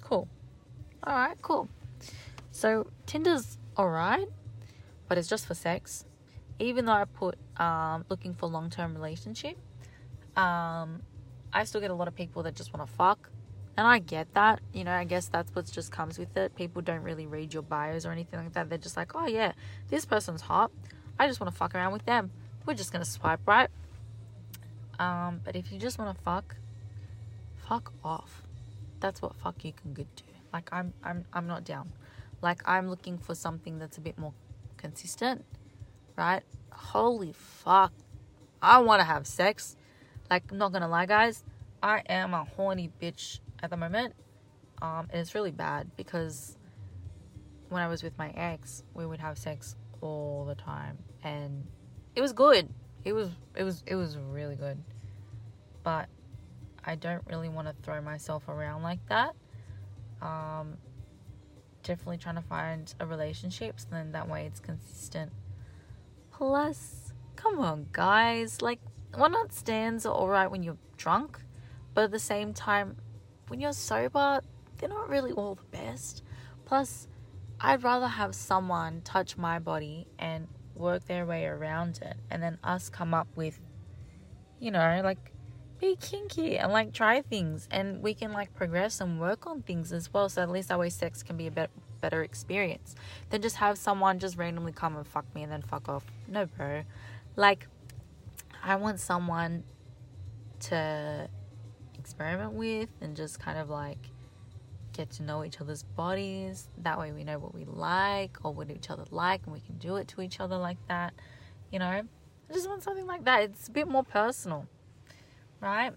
[0.02, 0.28] Cool.
[1.06, 1.70] Alright, cool.
[2.52, 4.28] So Tinder's alright,
[5.08, 6.06] but it's just for sex.
[6.60, 9.58] Even though I put um looking for long term relationship,
[10.36, 11.02] um
[11.54, 13.30] I still get a lot of people that just want to fuck.
[13.78, 14.60] And I get that.
[14.74, 16.56] You know, I guess that's what just comes with it.
[16.56, 18.70] People don't really read your bios or anything like that.
[18.70, 19.52] They're just like, oh, yeah,
[19.90, 20.72] this person's hot.
[21.20, 22.32] I just want to fuck around with them.
[22.66, 23.70] We're just going to swipe right.
[25.00, 26.56] Um, but if you just want to fuck,
[27.68, 28.42] fuck off.
[29.00, 30.24] That's what fuck you can good do.
[30.52, 31.92] Like I'm I'm I'm not down.
[32.42, 34.34] Like I'm looking for something that's a bit more
[34.78, 35.46] consistent,
[36.18, 36.42] right?
[36.72, 37.94] Holy fuck.
[38.62, 39.76] I want to have sex.
[40.30, 41.44] Like, I'm not gonna lie, guys,
[41.82, 44.14] I am a horny bitch at the moment.
[44.82, 46.58] Um, and it's really bad because
[47.70, 51.66] when I was with my ex, we would have sex all the time, and
[52.16, 52.70] it was good.
[53.04, 54.78] It was it was it was really good,
[55.84, 56.10] but
[56.84, 59.36] I don't really want to throw myself around like that.
[60.22, 60.78] Um,
[61.84, 65.32] definitely trying to find a relationship, so then that way it's consistent.
[66.32, 68.80] Plus, come on, guys, like
[69.16, 71.40] one night stands are alright when you're drunk,
[71.94, 72.98] but at the same time,
[73.48, 74.42] when you're sober,
[74.78, 76.24] they're not really all the best.
[76.66, 77.08] Plus,
[77.60, 82.60] I'd rather have someone touch my body and work their way around it, and then
[82.64, 83.60] us come up with,
[84.60, 85.32] you know, like
[85.80, 89.92] be kinky and like try things, and we can like progress and work on things
[89.92, 90.30] as well.
[90.30, 92.96] So at least that way, sex can be a bit better experience
[93.32, 96.06] than just have someone just randomly come and fuck me and then fuck off.
[96.28, 96.84] No, bro.
[97.36, 97.68] Like,
[98.68, 99.64] I want someone
[100.60, 101.30] to
[101.98, 104.10] experiment with and just kind of like
[104.92, 106.68] get to know each other's bodies.
[106.80, 109.78] That way we know what we like or what each other like and we can
[109.78, 111.14] do it to each other like that.
[111.72, 112.04] You know, I
[112.54, 113.44] just want something like that.
[113.44, 114.68] It's a bit more personal,
[115.62, 115.94] right?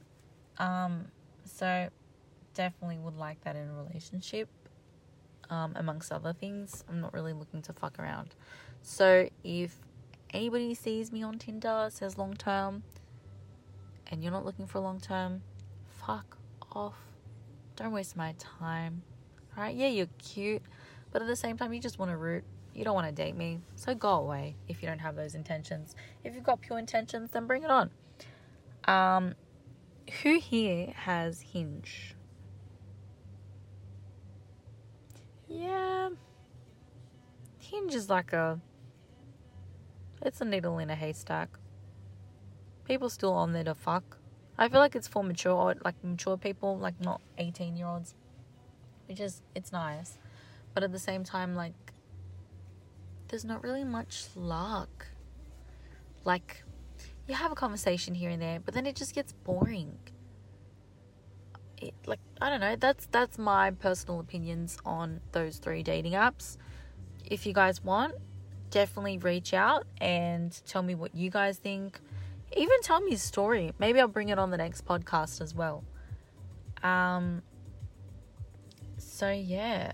[0.59, 1.07] Um,
[1.45, 1.89] so
[2.55, 4.49] definitely would like that in a relationship.
[5.49, 8.37] Um, amongst other things, I'm not really looking to fuck around.
[8.83, 9.77] So if
[10.33, 12.83] anybody sees me on Tinder, says long term,
[14.11, 15.43] and you're not looking for long term,
[15.88, 16.38] fuck
[16.73, 16.97] off.
[17.77, 19.03] Don't waste my time.
[19.57, 20.62] Alright, yeah, you're cute,
[21.12, 22.45] but at the same time, you just want to root.
[22.75, 25.97] You don't want to date me, so go away if you don't have those intentions.
[26.23, 27.90] If you've got pure intentions, then bring it on.
[28.85, 29.35] Um,
[30.23, 32.14] who here has Hinge?
[35.49, 36.11] Yeah,
[37.59, 38.61] Hinge is like a
[40.23, 41.49] it's a needle in a haystack.
[42.85, 44.19] People still on there to fuck.
[44.59, 48.15] I feel like it's for mature, like mature people, like not 18 year olds.
[49.07, 50.19] Which is, it's nice.
[50.75, 51.75] But at the same time, like,
[53.29, 55.07] there's not really much luck.
[56.25, 56.63] Like,
[57.27, 59.97] you have a conversation here and there, but then it just gets boring.
[61.81, 62.77] It, like I don't know.
[62.77, 66.59] That's that's my personal opinions on those three dating apps.
[67.25, 68.15] If you guys want,
[68.71, 72.01] definitely reach out and tell me what you guys think.
[72.57, 73.73] Even tell me a story.
[73.79, 75.85] Maybe I'll bring it on the next podcast as well.
[76.83, 77.43] Um
[78.97, 79.93] so yeah.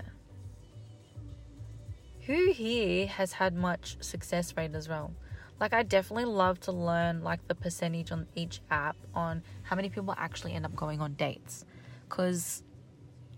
[2.26, 5.12] Who here has had much success rate as well?
[5.60, 9.88] Like I definitely love to learn like the percentage on each app on how many
[9.88, 11.64] people actually end up going on dates.
[12.08, 12.62] Cuz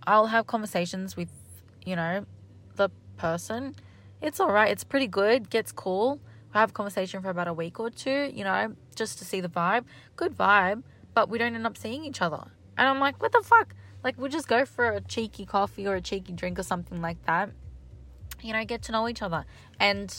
[0.07, 1.31] I'll have conversations with,
[1.85, 2.25] you know,
[2.77, 3.75] the person
[4.21, 4.71] it's all right.
[4.71, 5.51] It's pretty good.
[5.51, 6.21] Gets cool.
[6.55, 9.41] I have a conversation for about a week or two, you know, just to see
[9.41, 9.85] the vibe.
[10.17, 10.83] Good vibe,
[11.15, 12.43] but we don't end up seeing each other.
[12.77, 13.75] And I'm like, what the fuck?
[14.03, 17.25] Like, we'll just go for a cheeky coffee or a cheeky drink or something like
[17.27, 17.51] that.
[18.41, 19.45] You know, get to know each other.
[19.79, 20.15] And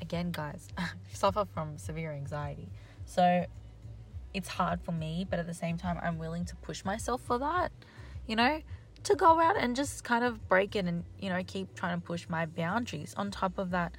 [0.00, 0.68] again, guys,
[1.12, 2.68] suffer from severe anxiety.
[3.04, 3.46] So
[4.32, 7.38] it's hard for me, but at the same time, I'm willing to push myself for
[7.38, 7.70] that.
[8.26, 8.60] You know,
[9.04, 12.04] to go out and just kind of break it and, you know, keep trying to
[12.04, 13.14] push my boundaries.
[13.16, 13.94] On top of that,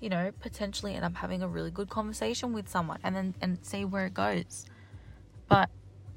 [0.00, 3.58] you know, potentially end up having a really good conversation with someone and then and
[3.64, 4.66] see where it goes.
[5.48, 5.70] But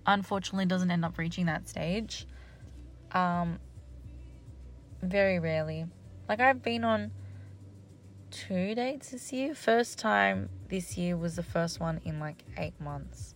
[0.06, 2.26] unfortunately doesn't end up reaching that stage.
[3.12, 3.60] Um
[5.02, 5.86] very rarely.
[6.28, 7.12] Like I've been on
[8.32, 9.56] two dates this year.
[9.56, 13.34] First time this year was the first one in like 8 months.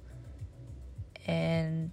[1.26, 1.92] And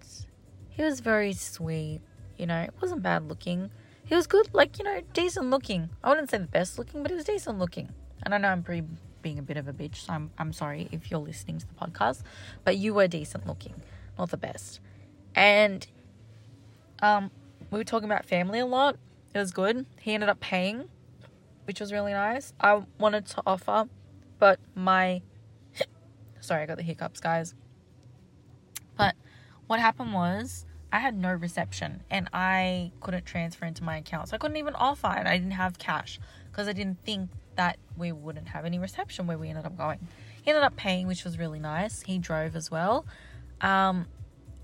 [0.69, 2.01] he was very sweet,
[2.41, 3.71] you know, it wasn't bad looking
[4.11, 5.89] he was good, like, you know, decent looking.
[6.03, 7.91] I wouldn't say the best looking, but he was decent looking.
[8.25, 8.85] And I know I'm pretty
[9.23, 11.75] being a bit of a bitch, so I'm, I'm sorry if you're listening to the
[11.75, 12.25] podcast,
[12.65, 13.81] but you were decent looking,
[14.19, 14.81] not the best.
[15.37, 15.87] And
[17.01, 17.31] um,
[17.71, 18.97] we were talking about family a lot.
[19.33, 19.87] It was good.
[20.01, 20.89] He ended up paying,
[21.67, 22.53] which was really nice.
[22.61, 23.89] I wanted to offer,
[24.41, 25.23] but my
[26.41, 27.55] sorry, I got the hiccups, guys.
[28.99, 29.15] But
[29.69, 34.29] what happened was I had no reception and I couldn't transfer into my account.
[34.29, 36.19] So I couldn't even offer and I didn't have cash
[36.51, 39.99] because I didn't think that we wouldn't have any reception where we ended up going.
[40.43, 42.03] He ended up paying, which was really nice.
[42.03, 43.07] He drove as well.
[43.61, 44.07] Um,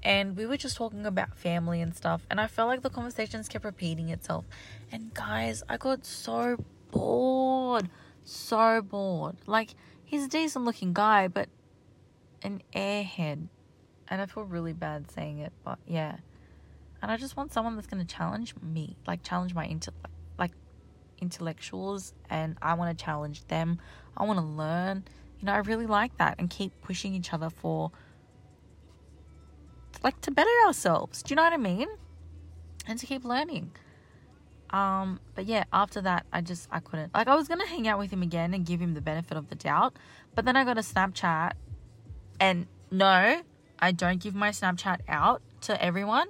[0.02, 2.26] and we were just talking about family and stuff.
[2.30, 4.44] And I felt like the conversations kept repeating itself.
[4.90, 7.88] And guys, I got so bored.
[8.24, 9.36] So bored.
[9.46, 11.48] Like, he's a decent looking guy, but
[12.42, 13.48] an airhead
[14.08, 16.16] and I feel really bad saying it, but yeah.
[17.02, 19.78] And I just want someone that's going to challenge me, like challenge my
[20.38, 20.52] like
[21.20, 23.78] intellectuals, and I want to challenge them.
[24.16, 25.04] I want to learn.
[25.40, 27.90] You know, I really like that, and keep pushing each other for
[30.02, 31.22] like to better ourselves.
[31.22, 31.88] Do you know what I mean?
[32.86, 33.72] And to keep learning.
[34.70, 37.14] Um, but yeah, after that, I just I couldn't.
[37.14, 39.48] Like, I was gonna hang out with him again and give him the benefit of
[39.48, 39.96] the doubt,
[40.34, 41.52] but then I got a Snapchat,
[42.40, 43.42] and no,
[43.78, 46.28] I don't give my Snapchat out to everyone.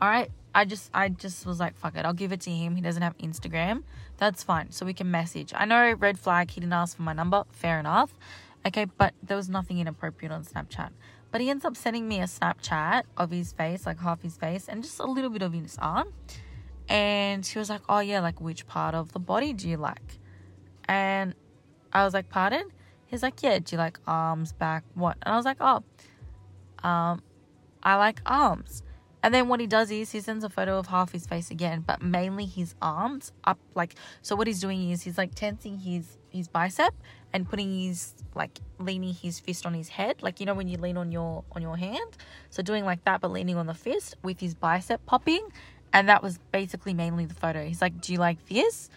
[0.00, 0.30] All right.
[0.54, 2.76] I just I just was like, fuck it, I'll give it to him.
[2.76, 3.84] He doesn't have Instagram.
[4.18, 4.70] That's fine.
[4.70, 5.52] So we can message.
[5.56, 7.44] I know red flag, he didn't ask for my number.
[7.52, 8.12] Fair enough.
[8.66, 10.90] Okay, but there was nothing inappropriate on Snapchat.
[11.30, 14.68] But he ends up sending me a Snapchat of his face, like half his face,
[14.68, 16.12] and just a little bit of his arm.
[16.88, 20.18] And he was like, Oh yeah, like which part of the body do you like?
[20.84, 21.34] And
[21.92, 22.70] I was like, Pardon?
[23.06, 25.16] He's like, Yeah, do you like arms, back, what?
[25.22, 25.82] And I was like, Oh,
[26.82, 27.22] um,
[27.82, 28.82] I like arms.
[29.22, 31.84] And then what he does is he sends a photo of half his face again,
[31.86, 36.18] but mainly his arms up like so what he's doing is he's like tensing his
[36.30, 36.92] his bicep
[37.32, 40.76] and putting his like leaning his fist on his head, like you know when you
[40.76, 42.16] lean on your on your hand.
[42.50, 45.46] So doing like that but leaning on the fist with his bicep popping.
[45.92, 47.64] And that was basically mainly the photo.
[47.64, 48.90] He's like, Do you like this?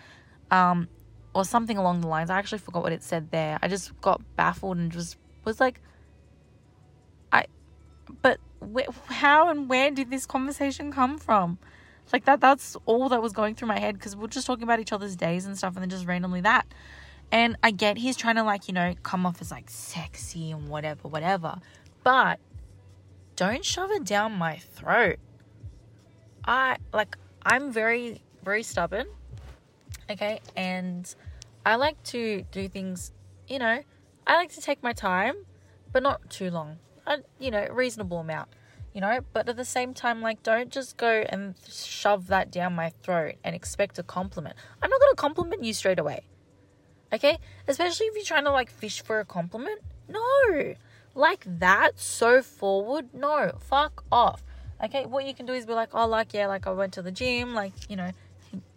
[0.49, 0.87] Um
[1.35, 2.31] or something along the lines.
[2.31, 3.59] I actually forgot what it said there.
[3.61, 5.81] I just got baffled and just was like
[8.21, 11.57] but wh- how and where did this conversation come from?
[12.13, 14.79] Like that that's all that was going through my head because we're just talking about
[14.79, 16.67] each other's days and stuff and then just randomly that.
[17.31, 20.69] And I get he's trying to like, you know, come off as like sexy and
[20.69, 21.59] whatever, whatever.
[22.03, 22.39] But
[23.35, 25.17] don't shove it down my throat.
[26.45, 29.07] I like I'm very very stubborn.
[30.09, 30.39] Okay?
[30.55, 31.13] And
[31.65, 33.11] I like to do things,
[33.47, 33.81] you know,
[34.27, 35.33] I like to take my time,
[35.91, 38.49] but not too long a you know reasonable amount
[38.93, 39.19] you know?
[39.33, 43.35] But at the same time like don't just go and shove that down my throat
[43.43, 44.55] and expect a compliment.
[44.81, 46.23] I'm not going to compliment you straight away
[47.13, 47.37] okay?
[47.67, 49.81] Especially if you're trying to like fish for a compliment.
[50.07, 50.75] No.
[51.13, 53.51] Like that so forward no.
[53.59, 54.43] Fuck off
[54.83, 55.05] okay?
[55.05, 57.11] What you can do is be like oh like yeah like i went to the
[57.11, 58.11] gym like you know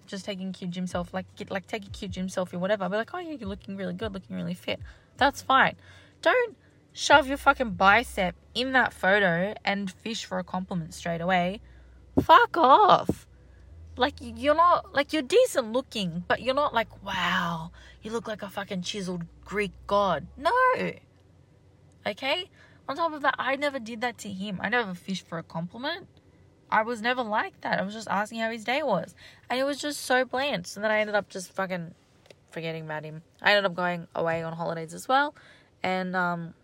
[0.06, 2.88] just taking cute gym self like get like take a cute gym selfie whatever.
[2.88, 4.80] Be like oh yeah you're looking really good looking really fit.
[5.16, 5.76] That's fine.
[6.22, 6.56] Don't
[6.98, 11.60] shove your fucking bicep in that photo and fish for a compliment straight away.
[12.20, 13.24] Fuck off.
[13.96, 17.70] Like you're not like you're decent looking, but you're not like, wow,
[18.02, 20.26] you look like a fucking chiseled Greek god.
[20.36, 20.50] No.
[22.04, 22.50] Okay?
[22.88, 24.58] On top of that, I never did that to him.
[24.60, 26.08] I never fished for a compliment.
[26.68, 27.78] I was never like that.
[27.78, 29.14] I was just asking how his day was.
[29.48, 30.66] And it was just so bland.
[30.66, 31.94] So then I ended up just fucking
[32.50, 33.22] forgetting about him.
[33.40, 35.36] I ended up going away on holidays as well.
[35.84, 36.54] And um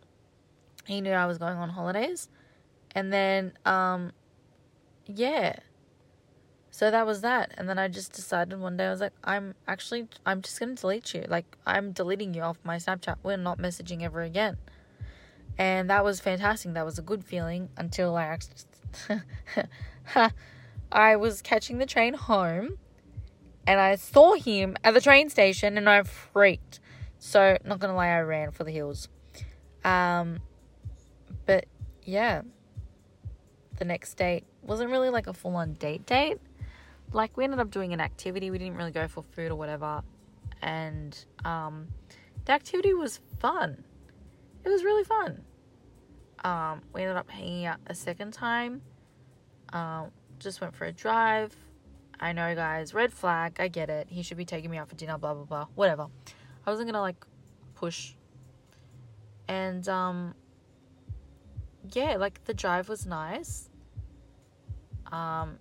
[0.87, 2.29] he knew I was going on holidays.
[2.95, 4.13] And then, um,
[5.07, 5.57] yeah.
[6.71, 7.53] So that was that.
[7.57, 10.75] And then I just decided one day, I was like, I'm actually, I'm just going
[10.75, 11.25] to delete you.
[11.29, 13.17] Like, I'm deleting you off my Snapchat.
[13.23, 14.57] We're not messaging ever again.
[15.57, 16.75] And that was fantastic.
[16.75, 19.21] That was a good feeling until I actually,
[20.93, 22.79] I was catching the train home
[23.67, 26.81] and I saw him at the train station and I freaked.
[27.19, 29.09] So, not gonna lie, I ran for the hills.
[29.85, 30.41] Um,
[32.05, 32.43] yeah,
[33.79, 36.39] the next date wasn't really like a full on date date.
[37.13, 38.51] Like we ended up doing an activity.
[38.51, 40.03] We didn't really go for food or whatever.
[40.63, 41.89] And um,
[42.45, 43.85] the activity was fun.
[44.65, 45.43] It was really fun.
[46.43, 48.83] Um, we ended up hanging out a second time.
[49.73, 51.55] Um, just went for a drive.
[52.21, 53.57] I know, guys, red flag.
[53.59, 54.09] I get it.
[54.09, 55.67] He should be taking me out for dinner, blah, blah, blah.
[55.75, 56.07] Whatever.
[56.67, 57.25] I wasn't gonna like
[57.75, 58.15] push.
[59.49, 60.35] And, um,
[61.93, 63.69] yeah, like the drive was nice.
[65.11, 65.59] Um,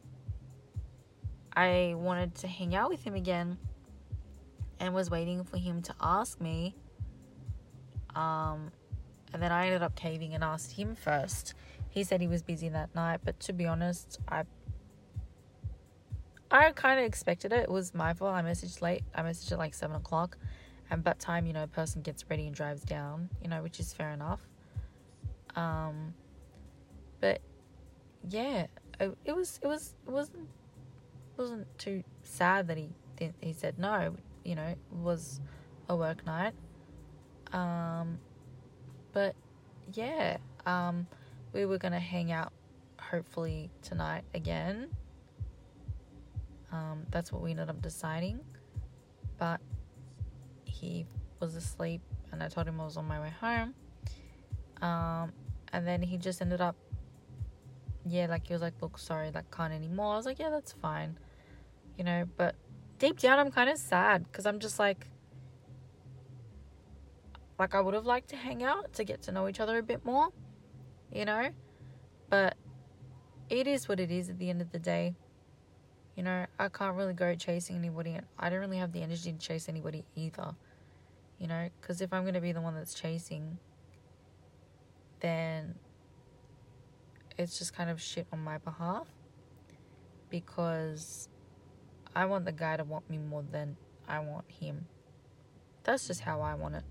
[1.55, 3.57] I wanted to hang out with him again
[4.79, 6.75] and was waiting for him to ask me.
[8.15, 8.71] Um,
[9.33, 11.53] and then I ended up caving and asked him first.
[11.89, 14.43] He said he was busy that night, but to be honest, I
[16.51, 17.61] I kind of expected it.
[17.61, 18.35] It was my fault.
[18.35, 19.03] I messaged late.
[19.15, 20.37] I messaged at like seven o'clock,
[20.91, 23.79] and by time you know, a person gets ready and drives down, you know, which
[23.79, 24.47] is fair enough.
[25.55, 26.13] Um,
[27.19, 27.41] but
[28.29, 28.67] yeah,
[28.99, 30.47] it, it was it was it wasn't
[31.37, 32.89] wasn't too sad that he
[33.41, 34.15] he said no.
[34.43, 35.39] You know, it was
[35.89, 36.53] a work night.
[37.51, 38.19] Um,
[39.13, 39.35] but
[39.93, 41.07] yeah, um,
[41.53, 42.51] we were gonna hang out
[42.99, 44.89] hopefully tonight again.
[46.71, 48.39] Um, that's what we ended up deciding.
[49.37, 49.61] But
[50.65, 51.05] he
[51.39, 52.01] was asleep,
[52.31, 53.73] and I told him I was on my way home.
[54.81, 55.31] Um,
[55.73, 56.75] and then he just ended up,
[58.05, 60.71] yeah, like he was like, "Look, sorry, like can't anymore." I was like, "Yeah, that's
[60.71, 61.17] fine,"
[61.97, 62.25] you know.
[62.37, 62.55] But
[62.99, 65.07] deep down, I'm kind of sad because I'm just like,
[67.57, 69.83] like I would have liked to hang out to get to know each other a
[69.83, 70.29] bit more,
[71.11, 71.49] you know.
[72.29, 72.55] But
[73.49, 75.15] it is what it is at the end of the day.
[76.15, 79.31] You know, I can't really go chasing anybody, and I don't really have the energy
[79.31, 80.53] to chase anybody either.
[81.39, 83.57] You know, because if I'm going to be the one that's chasing,
[85.23, 85.75] then
[87.37, 89.07] it's just kind of shit on my behalf
[90.29, 91.29] because
[92.15, 94.85] I want the guy to want me more than I want him.
[95.83, 96.83] That's just how I want it.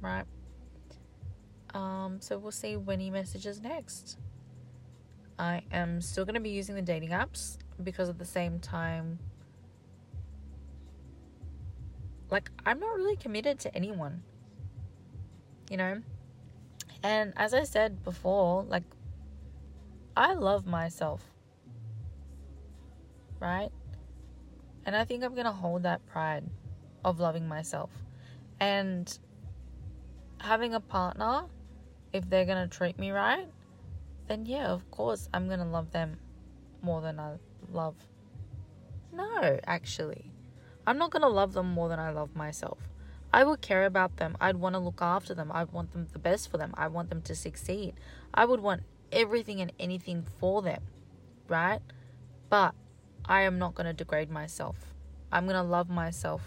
[0.00, 0.26] Right?
[1.74, 4.18] Um, so we'll see when he messages next.
[5.38, 9.18] I am still going to be using the dating apps because at the same time,
[12.30, 14.22] like, I'm not really committed to anyone.
[15.70, 16.02] You know?
[17.02, 18.84] And as I said before, like,
[20.16, 21.22] I love myself.
[23.40, 23.70] Right?
[24.84, 26.44] And I think I'm going to hold that pride
[27.04, 27.90] of loving myself.
[28.58, 29.16] And
[30.40, 31.44] having a partner,
[32.12, 33.46] if they're going to treat me right,
[34.26, 36.18] then yeah, of course, I'm going to love them
[36.82, 37.34] more than I
[37.72, 37.94] love.
[39.12, 40.32] No, actually.
[40.86, 42.78] I'm not going to love them more than I love myself.
[43.32, 44.36] I would care about them.
[44.40, 45.50] I'd want to look after them.
[45.52, 46.72] I'd want them the best for them.
[46.76, 47.94] I want them to succeed.
[48.32, 50.82] I would want everything and anything for them,
[51.46, 51.80] right?
[52.48, 52.74] But
[53.24, 54.76] I am not going to degrade myself.
[55.30, 56.42] I'm going to love myself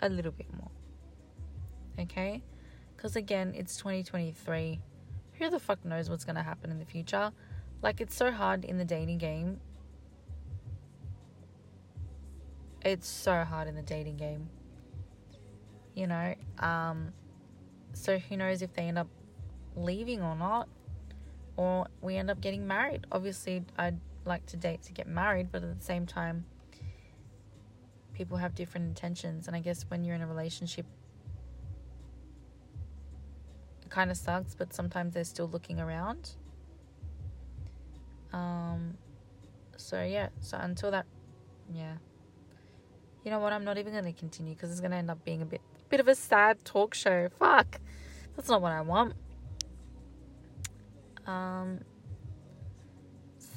[0.00, 0.70] a little bit more.
[1.98, 2.42] Okay?
[2.94, 4.80] Because again, it's 2023.
[5.38, 7.32] Who the fuck knows what's going to happen in the future?
[7.80, 9.60] Like, it's so hard in the dating game.
[12.84, 14.50] It's so hard in the dating game.
[15.94, 16.34] You know?
[16.58, 17.12] Um,
[17.92, 19.08] so, who knows if they end up
[19.76, 20.68] leaving or not?
[21.56, 23.06] Or we end up getting married.
[23.12, 26.44] Obviously, I'd like to date to get married, but at the same time,
[28.14, 29.46] people have different intentions.
[29.46, 30.86] And I guess when you're in a relationship,
[33.82, 36.30] it kind of sucks, but sometimes they're still looking around.
[38.32, 38.96] Um,
[39.76, 41.06] so yeah, so until that,
[41.72, 41.94] yeah.
[43.24, 43.52] You know what?
[43.52, 45.60] I'm not even going to continue because it's going to end up being a bit,
[45.92, 47.28] bit of a sad talk show.
[47.38, 47.78] Fuck,
[48.34, 49.12] that's not what I want.
[51.26, 51.80] Um.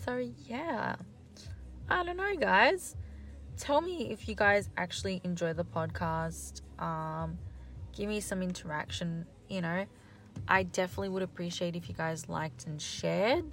[0.03, 0.97] So yeah,
[1.89, 2.97] I don't know, guys.
[3.57, 6.61] Tell me if you guys actually enjoy the podcast.
[6.77, 7.37] Um,
[7.95, 9.25] give me some interaction.
[9.47, 9.85] You know,
[10.45, 13.45] I definitely would appreciate if you guys liked and shared.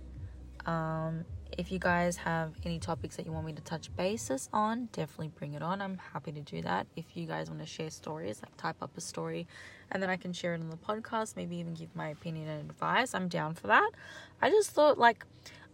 [0.67, 1.25] Um,
[1.59, 5.29] if you guys have any topics that you want me to touch bases on, definitely
[5.29, 5.83] bring it on.
[5.83, 6.87] I'm happy to do that.
[6.97, 9.47] If you guys want to share stories, like type up a story
[9.91, 12.71] and then I can share it on the podcast, maybe even give my opinion and
[12.71, 13.15] advice.
[13.15, 13.91] I'm down for that.
[14.41, 15.25] I just thought like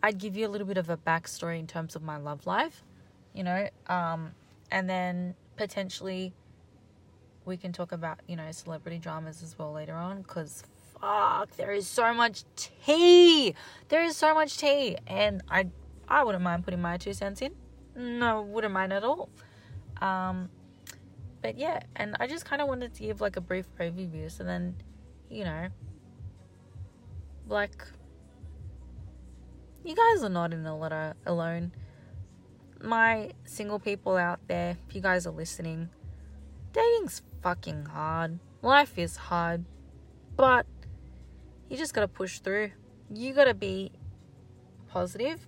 [0.02, 2.82] I'd give you a little bit of a backstory in terms of my love life,
[3.34, 4.32] you know, um,
[4.70, 6.32] and then potentially
[7.44, 10.62] we can talk about, you know, celebrity dramas as well later on because
[11.01, 13.55] fuck, there is so much tea.
[13.88, 15.68] There is so much tea, and I
[16.09, 17.53] I wouldn't mind putting my two cents in.
[17.96, 19.28] No, wouldn't mind at all.
[20.01, 20.49] Um,
[21.42, 24.44] but yeah, and I just kind of wanted to give like a brief overview, so
[24.44, 24.76] then,
[25.28, 25.68] you know,
[27.49, 27.86] like
[29.84, 31.72] you guys are not in the letter alone.
[32.80, 35.88] My single people out there, if you guys are listening,
[36.72, 38.38] dating's fucking hard.
[38.62, 39.64] Life is hard.
[40.36, 40.66] But
[41.68, 42.72] you just gotta push through.
[43.10, 43.92] You gotta be
[44.88, 45.46] positive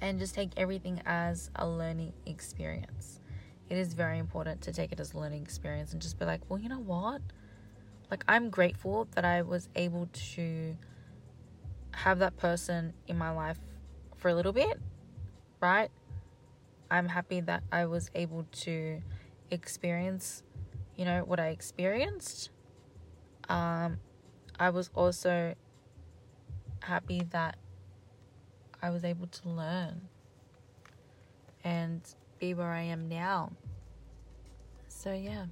[0.00, 3.20] and just take everything as a learning experience.
[3.68, 6.40] It is very important to take it as a learning experience and just be like,
[6.48, 7.22] well, you know what?
[8.10, 10.76] Like, I'm grateful that I was able to
[11.92, 13.58] have that person in my life
[14.16, 14.78] for a little bit,
[15.60, 15.90] right?
[16.90, 19.00] I'm happy that I was able to
[19.50, 20.42] experience,
[20.96, 22.50] you know, what I experienced.
[23.48, 23.98] Um,
[24.62, 25.56] I was also
[26.84, 27.58] happy that
[28.80, 30.02] I was able to learn
[31.64, 32.00] and
[32.38, 33.50] be where I am now.
[34.86, 35.46] So, yeah,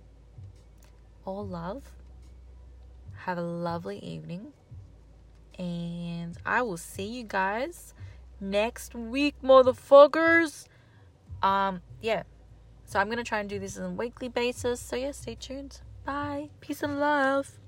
[1.24, 1.82] all love.
[3.24, 4.52] Have a lovely evening.
[5.58, 7.94] And I will see you guys
[8.40, 10.68] next week, motherfuckers.
[11.42, 12.22] Um, yeah.
[12.84, 14.78] So I'm gonna try and do this on a weekly basis.
[14.78, 15.80] So yeah, stay tuned.
[16.04, 16.50] Bye.
[16.60, 17.58] Peace and love.